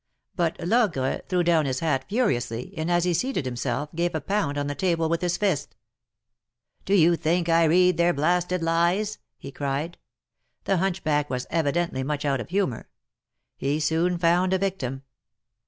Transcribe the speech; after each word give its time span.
But 0.35 0.57
Logre 0.59 1.21
threw 1.29 1.43
down 1.43 1.67
his 1.67 1.79
hat 1.79 2.05
furiously, 2.09 2.73
and, 2.75 2.89
as 2.89 3.03
he 3.03 3.13
seated 3.13 3.45
himself, 3.45 3.93
gave 3.93 4.15
a 4.15 4.19
pound 4.19 4.57
on 4.57 4.65
the 4.65 4.73
table 4.73 5.07
with 5.07 5.21
his 5.21 5.37
fist. 5.37 5.75
'^Do 6.87 6.97
you 6.97 7.15
think 7.15 7.47
I 7.47 7.65
read 7.65 7.97
their 7.97 8.11
blasted 8.11 8.63
lies?" 8.63 9.19
he 9.37 9.51
cried. 9.51 9.99
The 10.63 10.77
hunchback 10.77 11.29
was 11.29 11.45
evidently 11.51 12.01
much 12.01 12.25
out 12.25 12.41
of 12.41 12.49
humor. 12.49 12.89
He 13.57 13.79
soon 13.79 14.17
found 14.17 14.53
a 14.53 14.57
victim. 14.57 15.03